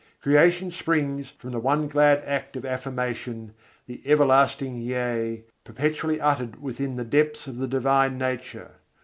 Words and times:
Creation 0.19 0.71
springs 0.71 1.29
from 1.37 1.51
one 1.61 1.87
glad 1.87 2.23
act 2.25 2.55
of 2.55 2.65
affirmation: 2.65 3.53
the 3.85 4.01
Everlasting 4.03 4.77
Yea, 4.81 5.43
perpetually 5.63 6.19
uttered 6.19 6.59
within 6.59 6.95
the 6.95 7.05
depths 7.05 7.45
of 7.45 7.57
the 7.57 7.67
Divine 7.67 8.17
Nature. 8.17 8.71